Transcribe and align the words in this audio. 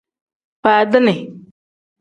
Faadini. 0.63 1.15